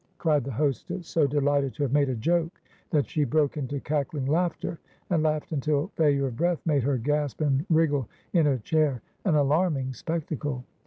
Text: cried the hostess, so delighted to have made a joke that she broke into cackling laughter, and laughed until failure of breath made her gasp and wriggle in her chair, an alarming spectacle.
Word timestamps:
cried 0.17 0.43
the 0.43 0.51
hostess, 0.51 1.07
so 1.07 1.27
delighted 1.27 1.75
to 1.75 1.83
have 1.83 1.93
made 1.93 2.09
a 2.09 2.15
joke 2.15 2.59
that 2.89 3.05
she 3.07 3.23
broke 3.23 3.55
into 3.55 3.79
cackling 3.79 4.25
laughter, 4.25 4.79
and 5.11 5.21
laughed 5.21 5.51
until 5.51 5.91
failure 5.95 6.25
of 6.25 6.35
breath 6.35 6.59
made 6.65 6.81
her 6.81 6.97
gasp 6.97 7.39
and 7.39 7.63
wriggle 7.69 8.09
in 8.33 8.47
her 8.47 8.57
chair, 8.57 9.03
an 9.25 9.35
alarming 9.35 9.93
spectacle. 9.93 10.63